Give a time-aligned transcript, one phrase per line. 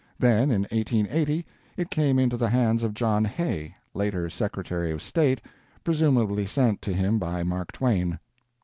[0.17, 1.45] Then, in 1880,
[1.77, 5.43] it came into the hands of John Hay, later Secretary of State,
[5.83, 8.17] presumably sent to him by Mark Twain.